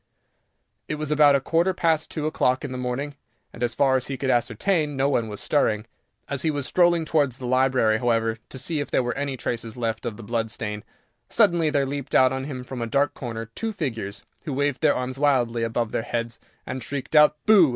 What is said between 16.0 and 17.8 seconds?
heads, and shrieked out "BOO!"